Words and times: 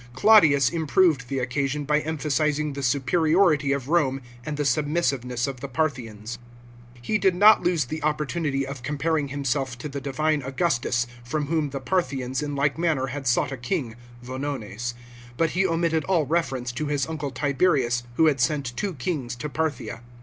Claudius 0.15 0.71
improved 0.71 1.29
the 1.29 1.37
occasion 1.37 1.83
by 1.83 1.99
emphasising 1.99 2.73
the 2.73 2.81
superiority 2.81 3.71
of 3.71 3.87
Rome 3.87 4.19
and 4.43 4.57
the 4.57 4.63
snbmissiveness 4.63 5.47
of 5.47 5.59
the 5.59 5.67
Parthians. 5.67 6.39
He 7.03 7.19
did 7.19 7.35
not 7.35 7.61
lose 7.61 7.85
the 7.85 8.01
opportunity 8.01 8.65
of 8.65 8.81
comparing 8.81 9.27
hims< 9.27 9.55
If 9.55 9.77
to 9.77 9.87
the 9.87 10.01
divine 10.01 10.41
Augustus, 10.41 11.05
from 11.23 11.45
whom 11.45 11.69
the 11.69 11.79
Parthians 11.79 12.41
in 12.41 12.55
like 12.55 12.79
manner 12.79 13.05
had 13.13 13.27
sought 13.27 13.51
a 13.51 13.55
308 13.57 13.69
THE 13.69 13.85
WARS 13.85 13.93
FOR 14.23 14.33
ARMENIA. 14.43 14.49
CHAP. 14.49 14.57
xvm. 14.57 14.57
king 14.57 14.73
(Vonones), 14.79 14.93
but 15.37 15.49
he 15.51 15.67
omitted 15.67 16.03
all 16.05 16.25
reference 16.25 16.71
to 16.71 16.87
his 16.87 17.05
uncle 17.07 17.29
Tiberius, 17.29 18.01
who 18.15 18.25
had 18.25 18.39
sent 18.41 18.75
two 18.75 18.95
kings 18.95 19.35
to 19.35 19.49
Parthia. 19.49 20.01